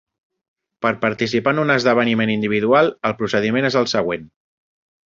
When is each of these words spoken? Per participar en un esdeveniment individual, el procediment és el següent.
Per 0.85 0.91
participar 1.03 1.53
en 1.57 1.61
un 1.65 1.75
esdeveniment 1.75 2.35
individual, 2.39 2.93
el 3.11 3.17
procediment 3.21 3.73
és 3.73 3.83
el 3.85 3.89
següent. 3.97 4.29